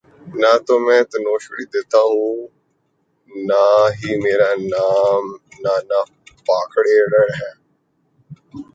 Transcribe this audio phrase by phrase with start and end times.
[0.41, 2.47] نہ تو میں تنوشری دتہ ہوں اور
[3.31, 3.63] نہ
[3.97, 5.23] ہی میرا نام
[5.63, 5.99] نانا
[6.47, 7.51] پاٹیکر ہے